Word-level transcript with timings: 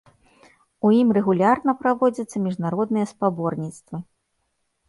У 0.87 0.89
ім 0.99 1.11
рэгулярна 1.17 1.75
праводзяцца 1.83 2.37
міжнародныя 2.47 3.05
спаборніцтвы. 3.15 3.97